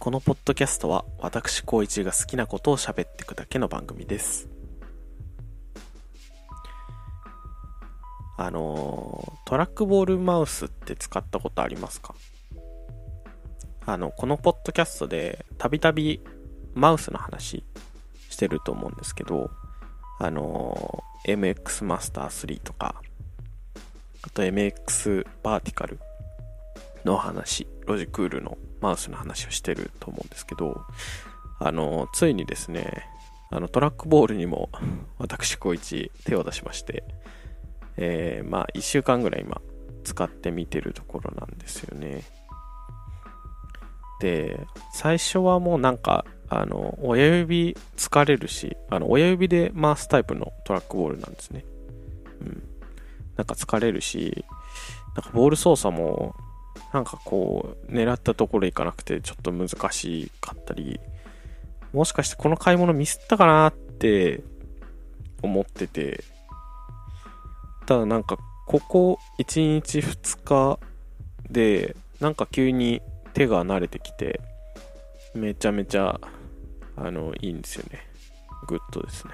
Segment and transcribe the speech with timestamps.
[0.00, 4.48] このポッドキャストは私光一が好きなことを喋っていくだけの番組です。
[8.38, 12.14] あのトラックボールマウスって使ったことありますか？
[13.84, 16.22] あのこのポッドキャストでたびたび
[16.72, 17.62] マウスの話
[18.30, 19.50] してると思うんですけど
[20.18, 23.02] あの MX マスター3とか
[24.22, 26.00] あと MX バーティカル
[27.04, 30.82] の話ロジクールのマウスの話をしてると思うんですけど、
[31.58, 33.06] あの、ついにですね、
[33.50, 34.70] あの、トラックボールにも
[35.18, 37.04] 私、小一手を出しまして、
[37.96, 39.60] えー、まあ、1週間ぐらい今、
[40.04, 42.22] 使ってみてるところなんですよね。
[44.20, 51.64] で、最初はもうなんか、あの、親指疲れるし、あの、親指で回すタイプのトラックボールなんですね。
[52.40, 52.62] うん。
[53.36, 54.44] なんか疲れるし、
[55.14, 56.34] なんかボール操作も
[56.92, 61.00] なんかこう、狙ったところ行かなくてちょっと難しかったり、
[61.92, 64.42] もしかしてこの買い物ミスったかなって
[65.42, 66.24] 思ってて、
[67.86, 70.78] ただなんかここ1日2日
[71.50, 73.02] で、なんか急に
[73.34, 74.40] 手が慣れてきて、
[75.34, 76.20] めちゃめちゃ、
[76.96, 78.06] あの、いいんですよね。
[78.66, 79.32] グッドですね。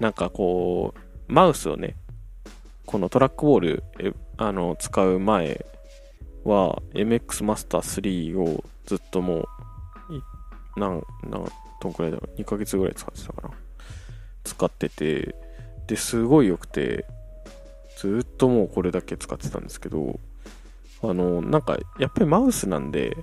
[0.00, 1.96] なんかこう、マウスをね、
[2.86, 3.84] このトラックボール
[4.40, 5.66] あの使う前
[6.44, 9.46] は MX マスター3をずっともう
[10.76, 11.46] 何何
[11.82, 12.40] どんくらいだろう。
[12.40, 13.54] 2ヶ月ぐらい使ってたかな。
[14.42, 15.34] 使ってて
[15.86, 17.04] ですごい良くて
[17.98, 20.18] ずっともうこれだけ使ってたんですけど
[21.02, 23.14] あのなんかやっぱりマウスなんで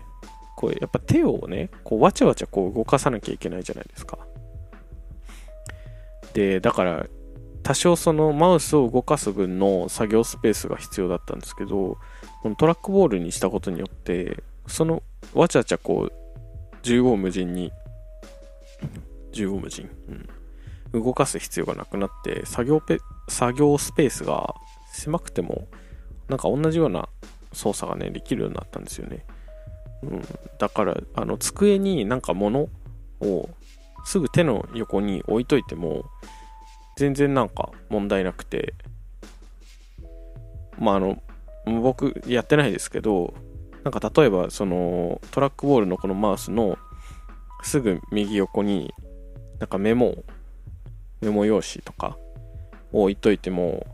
[0.56, 4.20] こうやっぱ手をねこうわちゃわちゃこう動かさなきゃいけないじゃないですか。
[6.36, 7.08] でだから
[7.68, 11.98] 多少そのマウスを動かす分の作業スペースが必要だったんですけど、
[12.42, 16.14] このトラックボールにしたことによって、そのわちゃわちゃこう、
[16.82, 17.74] 縦横無尽に、
[19.34, 19.90] 縦横無尽、
[20.94, 24.56] うん、動かす必要がなくなって、作業ペ、作業スペースが
[24.94, 25.68] 狭くても、
[26.30, 27.09] なんか同じような
[27.52, 29.25] 操作がね、できるようになったんですよね。
[30.03, 30.22] うん、
[30.58, 32.70] だから、あの、机になんか物
[33.20, 33.50] を
[34.06, 36.06] すぐ手の横に置いといても、
[36.97, 38.74] 全然なんか問題なくて、
[40.80, 41.22] まああの、
[41.66, 43.35] 僕やってないですけど、
[43.84, 46.78] なんか例えばそのトラックボールのこのマウスの
[47.62, 48.94] すぐ右横に
[49.59, 50.24] なんかメモ、
[51.22, 52.18] メモ用紙とか
[52.91, 53.85] を置いといても、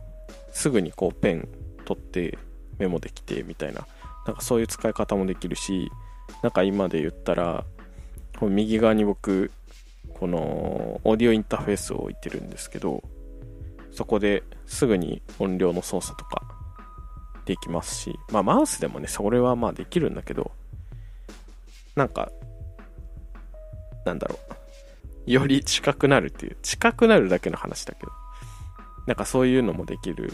[0.53, 1.49] すぐにこうペン
[1.83, 2.37] 取って
[2.79, 3.85] メモできてみたいな、
[4.25, 5.91] なんかそういう使い方もできるし、
[6.41, 7.65] なんか今で言ったら、
[8.41, 9.51] 右側に僕
[10.23, 13.03] このオーディオインターフェースを置いてるんですけど、
[13.91, 16.41] そこですぐに音量の操作とか
[17.43, 20.53] できますし、まあマウスでもね、それはまあできるんだけど、
[21.97, 22.31] なんか、
[24.05, 24.39] なんだろ
[25.27, 28.11] う、より近くなるっていう、近くなるだけの話だけど、
[29.05, 30.31] なんかそういうのもできる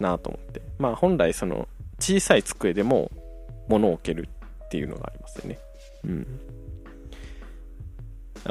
[0.00, 1.68] なと思って、まあ本来その
[2.00, 3.12] 小さい机でも
[3.68, 4.28] 物を置ける
[4.64, 5.60] っていうのがありますよね。
[6.04, 6.26] うん。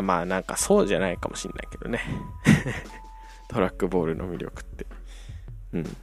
[0.01, 1.99] まあなんかそうじゃないかもしんないけどね。
[3.49, 4.85] トラックボールの魅力って。
[5.73, 5.83] うん。
[5.83, 5.93] なん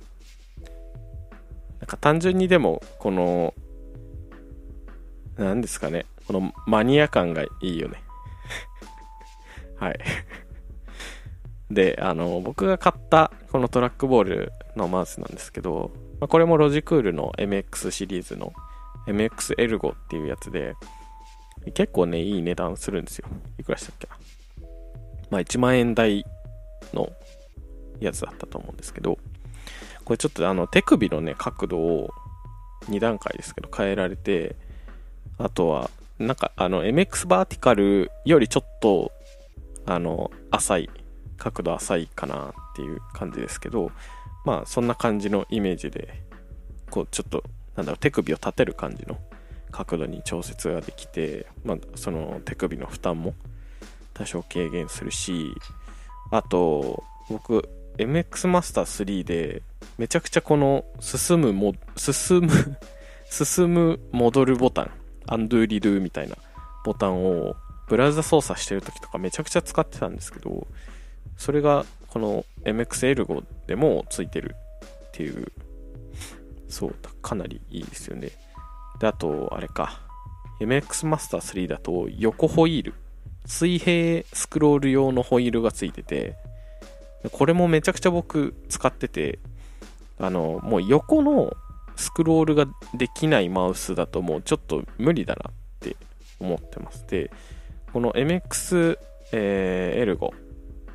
[1.86, 3.54] か単純にでも、この、
[5.36, 6.06] 何ですかね。
[6.26, 8.02] このマニア感がいいよね。
[9.78, 10.00] はい。
[11.70, 18.52] で、あの、僕が買ったこのトラックボールのマウスなんですけど、まあ、これもロジクールの MX シリーズの
[19.06, 20.74] MX エルゴっていうやつで、
[21.72, 23.28] 結構ね、いい値段するんですよ。
[23.58, 24.16] いくらしたっけな。
[25.30, 26.24] まあ1万円台
[26.92, 27.12] の
[28.00, 29.18] やつだったと思うんですけど、
[30.04, 32.10] これちょっとあの手首のね、角度を
[32.84, 34.56] 2段階ですけど変えられて、
[35.38, 39.12] あとは、なんかあの MX バーティカルよりちょっと、
[39.84, 40.90] あの、浅い、
[41.36, 43.90] 角度浅いかなっていう感じですけど、
[44.44, 46.22] まあそんな感じのイメージで、
[46.90, 47.42] こうちょっと、
[47.74, 49.18] なんだろう、手首を立てる感じの
[49.76, 53.34] 角度に調節ができて、まあ、その手首の負担も
[54.14, 55.52] 多少軽減するし、
[56.30, 57.68] あと、僕、
[57.98, 59.62] MX マスター3で、
[59.98, 62.50] めちゃくちゃこの進むも、進む
[63.28, 64.90] 進む戻るボタン、
[65.26, 66.36] アンドゥリドゥみたいな
[66.84, 67.56] ボタンを
[67.88, 70.66] ブラウザ操作してる時とかめちゃくちゃ使ってたんですけど、
[71.36, 74.56] それがこの MX エルゴでもついてる
[75.08, 75.52] っていう、
[76.68, 78.30] そう、かなりいいですよね。
[79.00, 80.00] で、あと、あれか。
[80.60, 82.94] MX マスター3だと横ホイール。
[83.44, 86.36] 水平スクロール用のホイールがついてて、
[87.32, 89.38] これもめちゃくちゃ僕使ってて、
[90.18, 91.56] あの、もう横の
[91.96, 95.96] スクロールができないマウスだともうちょっと無理だなって
[96.38, 97.30] 思ってますで
[97.92, 98.98] この MX、
[99.32, 100.34] えー、エルゴ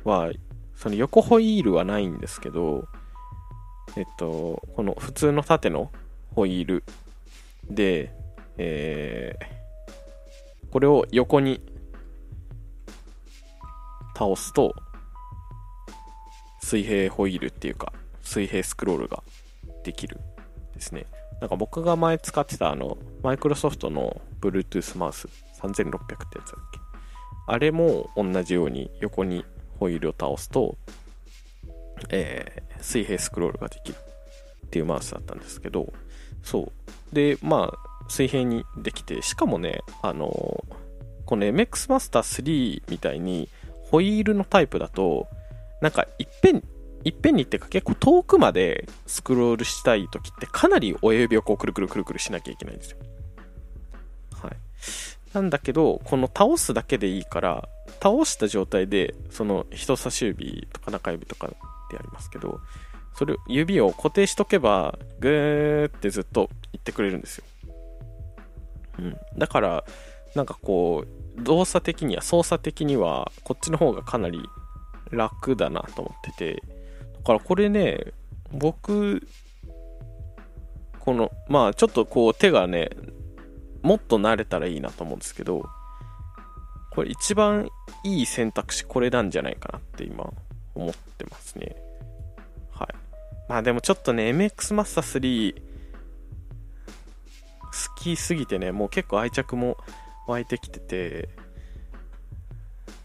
[0.04, 0.30] は
[0.76, 2.86] その横ホイールはないんですけど
[3.96, 5.90] えっとこの普通の縦の
[6.34, 6.84] ホイール
[7.70, 8.12] で、
[8.58, 11.60] えー、これを横に
[14.16, 14.74] 倒すと
[16.62, 17.92] 水平ホイールっていうか
[18.22, 19.22] 水平スクロールが
[19.84, 20.20] できる
[20.74, 21.06] ですね。
[21.40, 25.28] なんか僕が前使ってたあのマイクロソフトの Bluetooth マウス
[25.60, 26.80] 3600ってやつだっけ？
[27.48, 29.44] あれも同じように横に
[29.80, 30.76] ホイールを倒すと、
[32.10, 33.96] えー、水平スクロールができる
[34.66, 35.92] っていうマウスだったんですけど
[36.42, 36.72] そ
[37.12, 40.64] うでまあ水平にできてしかもねあの、
[41.24, 43.48] この MX マスター3みたいに
[43.90, 45.28] ホイールのタイプだと
[45.80, 46.62] なんかいっぺん
[47.04, 52.98] いっぺんにってか結構遠くまでスクロールしたい時ってかなり親指をこうくるくるくるくるしなきゃいけないんですよ。
[54.40, 54.56] はい。
[55.32, 57.68] なんだけど、この倒すだけでいいから、
[58.02, 61.54] 倒した状態で、その人差し指とか中指とかで
[61.96, 62.60] やりますけど、
[63.14, 67.44] それ指を固定しとけば、ぐーってずっと言ってくれるんですよ。
[68.98, 69.16] うん。
[69.36, 69.84] だから、
[70.34, 71.04] なんかこ
[71.38, 74.40] う、動作的には、操作的には、こっちの方がかなり
[75.10, 76.62] 楽だなと思ってて、
[77.18, 78.12] だからこれね、
[78.52, 79.26] 僕、
[81.00, 82.90] この、まあちょっとこう手がね、
[83.82, 85.64] もっと慣れたらいいなと思うんですけど、
[86.92, 87.68] これ一番
[88.04, 90.30] いい選択肢これなんじゃないかなって今
[90.74, 91.74] 思ってますね。
[93.52, 95.54] まあでもちょっとね、MX マスター3
[97.60, 99.76] 好きすぎてね、もう結構愛着も
[100.26, 101.28] 湧いてきてて、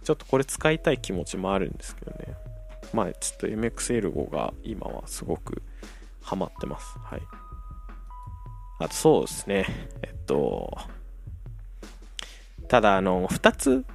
[0.06, 2.38] ちょっとこれ使いたい気持ちもあるんですけどね。
[2.94, 5.62] まあちょっと MXL5 が今はすごく
[6.22, 6.98] ハマってます。
[7.00, 7.22] はい。
[8.80, 9.66] あとそうですね。
[10.02, 10.78] えっと、
[12.70, 13.86] ただあの、2つ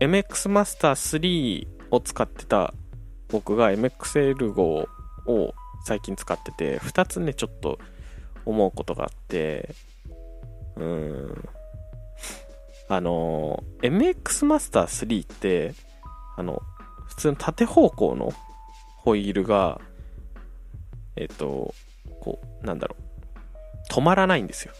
[0.00, 2.74] MX マスター3を使ってた
[3.28, 4.88] 僕が MXL5
[5.26, 5.54] を
[5.84, 7.78] 最近使ってて、2つね、ちょっと
[8.44, 9.74] 思うことがあって、
[10.76, 11.48] うーん、
[12.88, 15.74] あの、MX マスター3って、
[16.36, 16.62] あの、
[17.06, 18.32] 普通の縦方向の
[18.96, 19.80] ホイールが、
[21.16, 21.74] えっ、と、
[22.20, 24.72] こう、なんだろう、止まらないんですよ。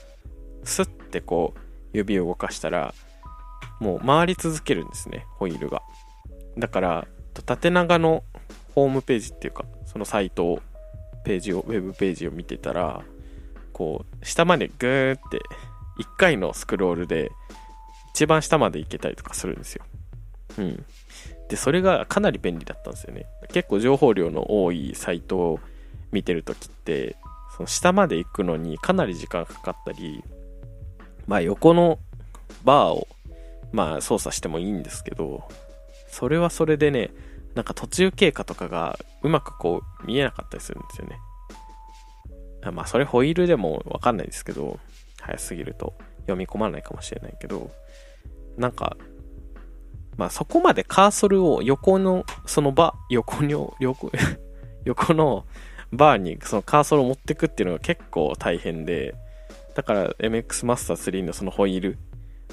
[0.65, 1.61] スッてこう、
[1.93, 2.95] 指を動かしたら、
[3.81, 5.83] もう回り続けるんですね、ホイールが。
[6.59, 7.07] だから、
[7.45, 8.25] 縦長の
[8.75, 10.63] ホームページっていうか、そのサイトを、
[11.25, 13.03] ページを、ウェブページを見てたら、
[13.73, 15.39] こう、下までグーって、
[15.99, 17.33] 1回のスクロールで、
[18.15, 19.85] 一番下まで行けたりとかするんですよ。
[20.59, 20.85] うん。
[21.49, 23.27] で、それがかなり便利だったんですよね。
[23.53, 25.61] 結構情報量の多いサイトを
[26.13, 27.17] 見てるときって、
[27.57, 30.23] その下まで行くのにかなり時間かかったり、
[31.27, 31.99] まあ横の
[32.65, 33.09] バーを、
[33.73, 35.49] まあ操作してもいいんですけど、
[36.09, 37.11] それはそれでね、
[37.55, 41.19] なんか途中経過とかがうまくこう見えなかったりするんですよね。
[42.73, 44.79] まあそれホイールでもわかんないですけど、
[45.21, 47.71] 早すぎると読み込まないかもしれないけど、
[48.57, 48.97] なんか
[50.17, 54.11] まあそこまでカーソルを横の、その場、横に、横、
[54.85, 55.45] 横の
[55.93, 59.15] バーにそのカーソルを持ってくっていうのが結構大変で、
[59.75, 61.99] だから MX マスター3のそのホイール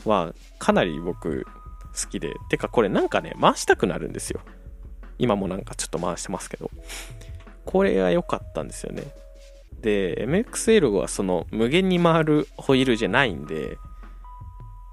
[0.06, 4.42] はかなり僕好きで、てかこれなんかね、回したくなるんですよ。
[5.22, 6.72] 今もなんかちょっと回してますけど。
[7.64, 9.04] これが良かったんですよね。
[9.82, 13.78] で、MXL はその無限に回るホイールじゃないんで、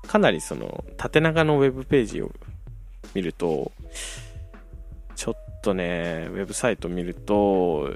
[0.07, 2.31] かなりその縦長のウェブページを
[3.15, 3.73] 見ると、
[5.17, 7.91] ちょっとね、ウェブサイト見ると、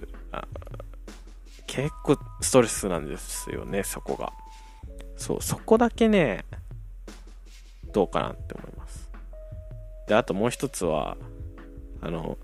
[1.67, 4.33] 結構ストレスなんですよね、そこが。
[5.17, 6.45] そう、そこだけね、
[7.93, 9.11] どうかなって思います。
[10.09, 11.17] で、あともう一つは、
[12.03, 12.37] あの、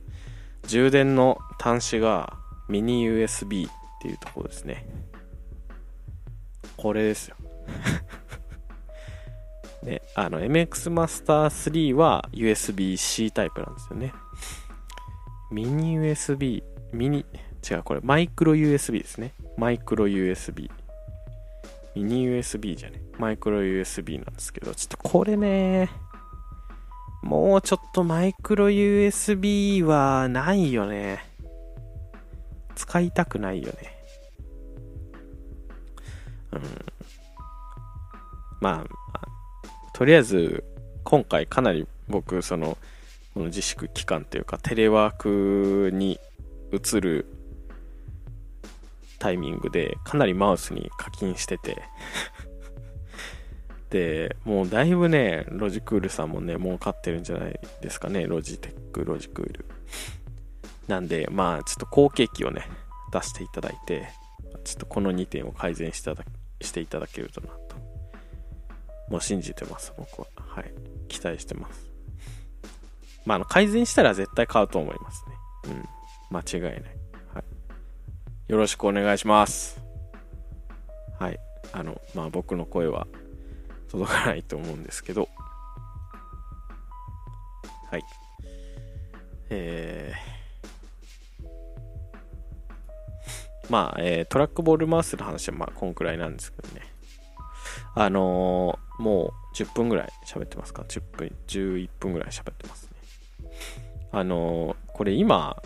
[0.67, 2.39] 充電の端子が
[2.69, 4.87] ミニ USB っていうところですね。
[6.77, 7.37] これですよ。
[9.83, 14.13] ね、あの MX マスター3は USB-C タイプなんですよね。
[15.51, 16.63] ミニ USB、
[16.93, 17.25] ミニ、
[17.69, 19.35] 違う、これマイクロ USB ですね。
[19.57, 20.71] マイクロ USB。
[21.95, 23.01] ミニ USB じゃね。
[23.19, 25.89] マイクロ USB なんですけど、ちょっとこれね、
[27.29, 31.23] もうちょっとマイクロ USB はないよね。
[32.75, 33.75] 使いたくないよね。
[36.53, 36.63] うん。
[38.63, 39.29] まあ、
[39.93, 40.65] とりあえず、
[41.05, 42.79] 今回かなり僕、その、
[43.35, 46.19] この自粛期間というか、テレワークに
[46.73, 47.27] 移る
[49.19, 51.83] タイミングで、かなりマウスに課金してて、
[54.45, 58.27] もうだいぶね、ロジクールさんもね、儲かってるんじゃないですかね。
[58.27, 59.65] ロジテック、ロジクール。
[60.89, 62.69] なんで、まあ、ちょっと後継機をね、
[63.13, 64.09] 出していただいて、
[64.65, 66.31] ちょっとこの2点を改善していただ
[66.61, 67.77] していただけるとなと。
[69.09, 70.27] もう信じてます、僕は。
[70.37, 70.73] はい。
[71.09, 71.87] 期待してます。
[73.25, 75.25] まあ、あの、改善したら絶対買うと思います
[75.65, 75.73] ね。
[76.31, 76.37] うん。
[76.37, 76.73] 間違いない。
[77.35, 77.45] はい。
[78.49, 79.81] よろしくお願いします。
[81.19, 81.39] はい。
[81.73, 83.07] あの、まあ僕の声は
[83.89, 85.29] 届かないと思うんですけど、
[87.91, 88.05] はい。
[89.51, 91.47] えー、
[93.71, 96.83] まあ、えー、トラックボールマウスの話はまあこんくらいなんですけどね。
[97.95, 103.51] あのー、もう10分ぐらい喋ってますか ?10 分、11分ぐらい喋ってますね。
[104.13, 105.57] あのー、これ今、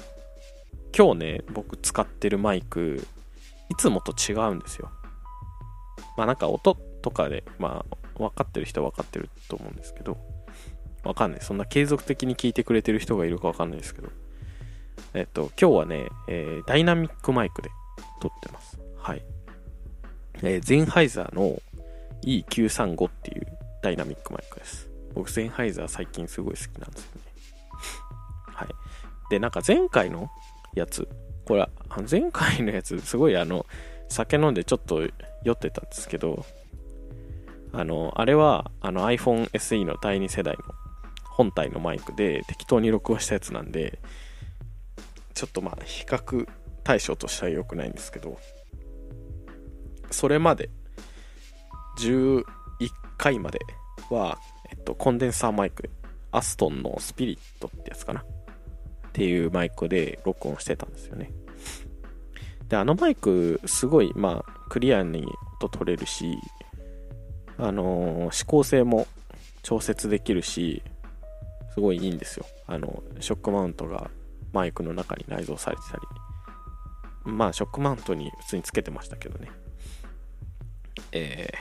[0.97, 3.05] 今日ね、僕使ってるマイク、
[3.69, 4.91] いつもと違うんですよ。
[6.17, 10.19] まあなんか音とかで、まあ分かってる人は分かってると思うんですけど、
[11.05, 11.41] わかんない。
[11.41, 14.09] そんな継続的に聞いてくれてる人がいるかわかんないですけど、
[15.15, 17.71] えっと、今日はね、えー、ダイナミックマイクで
[18.21, 18.79] 撮ってます。
[18.97, 19.23] はい。
[20.43, 21.61] えー、ゼンハイザーの
[22.25, 23.47] E935 っていう
[23.83, 24.89] ダイナミックマイクです。
[25.15, 27.23] 僕、ゼンハイザー最近すごい好きなんですよね。
[28.47, 28.69] はい。
[29.31, 30.31] で、なんか前回の
[30.75, 31.09] やつ、
[31.45, 31.69] これ、
[32.11, 33.67] 前回のやつ、すごいあの、
[34.09, 35.03] 酒飲んでちょっと
[35.43, 36.45] 酔ってたんですけど、
[37.73, 40.63] あの、あれはあの iPhone SE の第2世代の
[41.25, 43.99] 本体のマイクで適当に録音したやつなんで、
[45.35, 46.47] ちょっとまあ比較
[46.85, 48.39] 対象としては良くないんですけど、
[50.11, 50.69] それまで
[51.99, 52.45] 11
[53.17, 53.61] 回まで
[54.11, 54.39] は、
[54.71, 55.91] えっと、コンデンサーマイク、
[56.31, 58.25] アストンのスピリットってやつかなっ
[59.13, 61.33] ていうマイクで録音してたんですよね。
[62.69, 65.27] で、あのマイク、すごい、まあ、クリアに
[65.61, 66.37] 音取れるし、
[67.63, 69.07] あの、指向性も
[69.63, 70.83] 調節できるし、
[71.75, 72.47] すごいいいんですよ。
[72.67, 74.11] あの、ショックマウントが
[74.53, 76.03] マイクの中に内蔵されてたり。
[77.25, 79.49] まあ、ショックマウントに普通につけてましたけどね。
[81.13, 81.53] え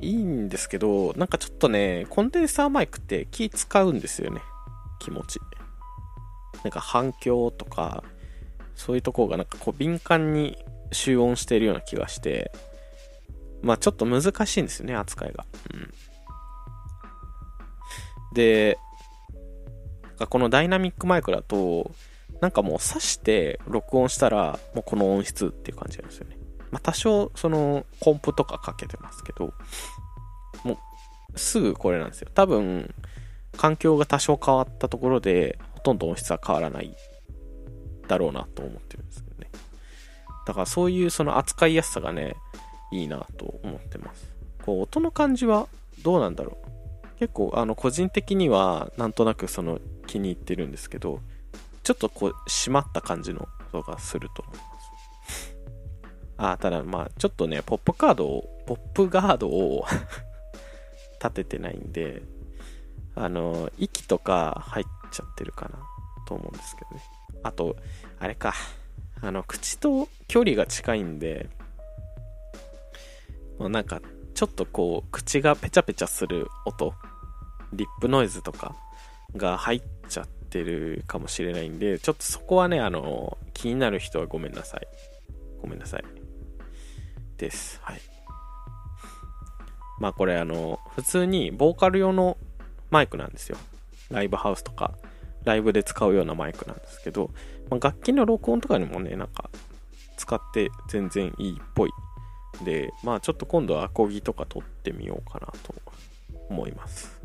[0.00, 4.40] ー、いいんですけど、なんかちょっとね、コンデンサーマイクって気使うんですよね。
[4.98, 5.38] 気持ち。
[6.64, 8.02] なんか反響とか、
[8.74, 10.58] そういうとこがなんかこう敏感に
[10.92, 12.52] 集音しているような気がして、
[13.62, 15.44] まあちょっと難しいんですよね、扱いが。
[15.74, 15.94] うん。
[18.34, 18.78] で、
[20.28, 21.92] このダイナミックマイクだと、
[22.40, 26.38] なんかもう挿して録音したら、もうこの音質っていう感じなんですよね。
[26.70, 29.54] まあ多少、その、コンプとかかけてますけど、
[30.64, 30.78] も
[31.34, 32.30] う、すぐこれなんですよ。
[32.34, 32.94] 多分、
[33.56, 36.94] 環境が多少変わったところで、ほとんど音質は変わらない
[38.06, 39.50] だろうなと思ってるんですけどね。
[40.46, 42.36] だからそういうその扱いやすさがね、
[42.92, 44.30] いいなと思ってます。
[44.64, 45.68] こう、音の感じは
[46.02, 47.18] どうなんだろう。
[47.18, 51.20] 結構、あの、個人的にはなんとなくその気に入ってるんですけど、
[51.82, 54.68] ちょっとこう、締まった感じの音がすると思います。
[56.36, 59.84] あ、ただまあ、ちょっとね、ポップカードを、ポップガードを
[61.20, 62.22] 立ててないんで、
[63.16, 65.78] あの、息とか入っちゃってるかな
[66.26, 67.02] と思うんですけどね。
[67.42, 67.76] あと、
[68.20, 68.54] あれか。
[69.20, 71.50] あの、口と距離が近いんで、
[73.58, 74.00] なんか、
[74.34, 76.94] ちょっとこう、口がペチャペチャする音、
[77.72, 78.76] リップノイズとか
[79.36, 84.86] が入っちゃってるかもしれないんで、ちょっとそこはね、あの、気になる人はごめんなさい。
[85.60, 86.04] ごめんなさい。
[87.36, 87.80] です。
[87.82, 88.00] はい。
[90.00, 92.36] まあこれあの、普通にボーカル用の
[92.90, 93.58] マイクなんですよ。
[94.10, 94.94] ライブハウスとか
[95.44, 97.30] ライブで使うようなマイクなんですけど、
[97.70, 99.50] まあ、楽器の録音とかにもね、なんか
[100.16, 101.90] 使って全然いいっぽい。
[102.64, 105.74] で、まあちょっと今度はアコギとか撮ってみようかなと
[106.48, 107.20] 思います。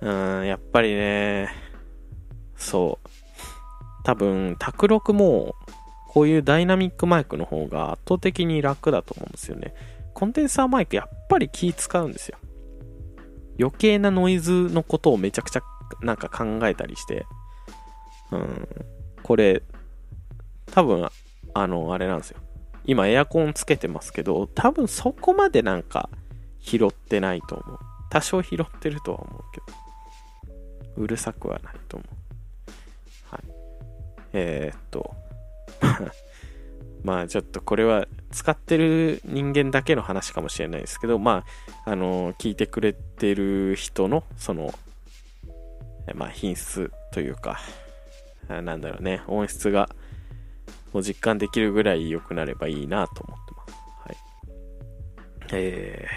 [0.00, 1.50] うーん、やっぱりね、
[2.56, 3.08] そう。
[4.04, 5.54] 多分、卓録も、
[6.08, 9.74] こういうダイナミックマイクの方が圧倒的に楽だと思うんですよね。
[10.12, 12.36] コンデンサーマイクやっぱり気使うんですよ。
[13.58, 15.62] 余計なノイズのことをめちゃくちゃ
[16.02, 17.24] なんか考えたりして、
[18.30, 18.68] うん、
[19.22, 19.62] これ、
[20.72, 21.08] 多分、
[21.54, 22.40] あの、あれなんですよ。
[22.84, 26.08] 今エアコンつけてますけど、多分そこまでなんか
[26.60, 27.78] 拾ってないと思う。
[28.10, 29.60] 多少拾ってるとは思うけ
[30.46, 33.34] ど、うるさくはないと思う。
[33.34, 33.42] はい。
[34.32, 35.14] えー、っと、
[37.04, 41.44] まあちょっとこれは使ってる人間だけの話かもしれないですけど、ま
[41.84, 44.72] あ、あの、聞いてくれてる人の、その、
[46.14, 47.60] まあ、品質というか、
[48.48, 49.88] なんだろうね、音質が
[50.92, 53.74] もう実感できるぐらい良くなればいいなと思ってます。
[54.06, 54.16] はい
[55.52, 56.08] え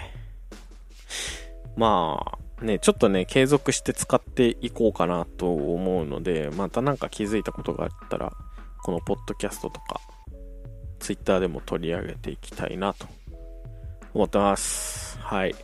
[1.76, 8.32] ー、まあ、ね、ちょっとね、継続して使っていこうかなと思うので、またなんか気づいたことがあったら、
[8.82, 10.00] このポッドキャストとか、
[11.00, 13.06] ツイッターでも取り上げていきたいなと
[14.14, 15.18] 思ってます。
[15.18, 15.54] はい。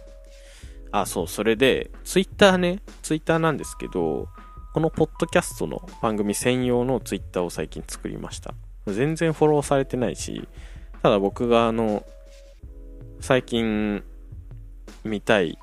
[0.90, 4.28] あ、そう、それで、ツイッターね、ツイッターなんですけど、
[4.74, 8.54] このポッドキャストの番組専用のツイッターを最近作りました。
[8.86, 10.48] 全然フォローされてないし、
[11.02, 12.04] ただ僕があの、
[13.20, 14.02] 最近
[15.04, 15.58] 見たい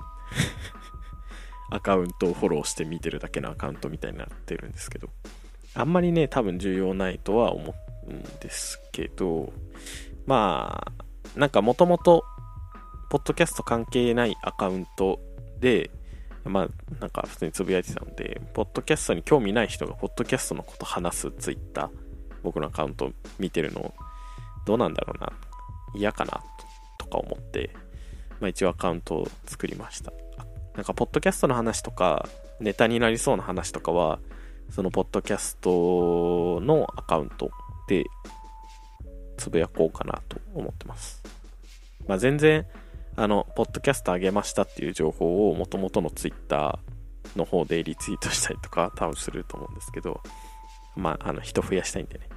[1.72, 5.10] アカウントをフォローして見てるだけのアカウントみたいになってるんですけど、
[5.74, 7.76] あんまりね、多分重要ないとは思
[8.08, 9.52] うんですけど、
[10.26, 10.84] ま
[11.36, 12.24] あ、なんかもともと、
[13.10, 15.20] ポッドキャスト関係ないアカウント
[15.60, 15.90] で、
[16.46, 21.90] まあ、なんか普通につぶやいてたので、ポッドキャストに興味ない人がポッドキャストのこと話すツイッター、
[22.44, 23.94] 僕のアカウント見てるの、
[24.66, 25.32] どうなんだろうな、
[25.96, 26.44] 嫌かな、
[26.98, 27.72] とか思って、
[28.40, 30.12] まあ一応アカウントを作りました。
[30.76, 32.28] なんか、ポッドキャストの話とか、
[32.60, 34.20] ネタになりそうな話とかは、
[34.70, 37.52] そのポッドキャストのアカウント
[37.88, 38.06] で
[39.38, 41.24] つぶやこうかなと思ってます。
[42.08, 42.66] まあ、全然、
[43.16, 50.22] あの、ポッドキャスト上げましたっていう情報を元々のツイッターの方でリツイートしたりとか多分すると思うんですけど、
[50.96, 52.28] まあ、あの、人増やしたいんでね。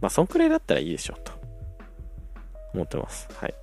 [0.00, 1.32] まあ、そんくらいだったらいいでしょうと
[2.74, 3.28] 思ってます。
[3.34, 3.54] はい。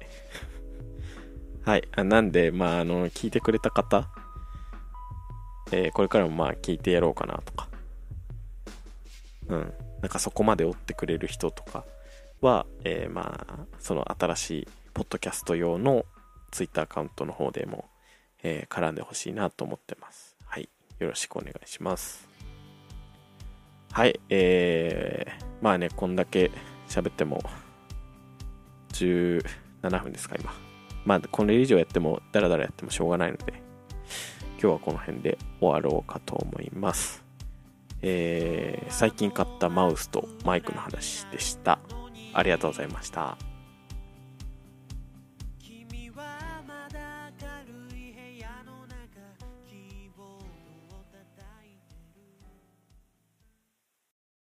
[1.64, 1.88] はい。
[1.96, 4.10] あなんで、まあ、あの、聞いてくれた方、
[5.72, 7.70] えー、これからもまあ、聞いてやろうかなとか、
[9.48, 9.74] うん。
[10.02, 11.86] なんかそこまで追ってくれる人とか
[12.42, 16.06] は、えー、まあ、その新しいポッドキャスト用の
[16.52, 17.86] ツイッターアカウントの方でも、
[18.44, 20.36] えー、絡んでほしいなと思ってます。
[20.46, 20.70] はい。
[21.00, 22.31] よろしくお願いします。
[23.92, 24.20] はい。
[24.30, 26.50] えー、まあね、こんだけ
[26.88, 27.44] 喋っても、
[28.94, 29.44] 17
[30.04, 30.54] 分ですか、今。
[31.04, 33.54] まあ、これ以上やっても、ダラダラやってもしょうがないので、
[34.62, 37.26] 今日はこの辺で終わろうかと思います。
[38.02, 41.80] えー、最近買ったマウスとマイクの話でした。
[42.34, 43.38] ありがとうございました。